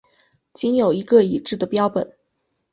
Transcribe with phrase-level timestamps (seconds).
[0.55, 2.17] 仅有一个已知的标本。